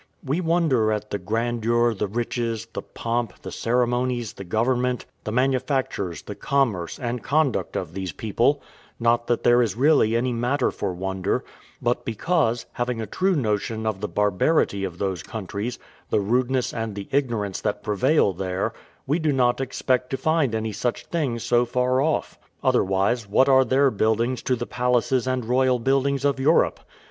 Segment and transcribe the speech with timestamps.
[0.23, 6.23] We wonder at the grandeur, the riches, the pomp, the ceremonies, the government, the manufactures,
[6.23, 8.63] the commerce, and conduct of these people;
[8.99, 11.43] not that there is really any matter for wonder,
[11.83, 15.77] but because, having a true notion of the barbarity of those countries,
[16.09, 18.73] the rudeness and the ignorance that prevail there,
[19.05, 22.39] we do not expect to find any such thing so far off.
[22.63, 26.79] Otherwise, what are their buildings to the palaces and royal buildings of Europe?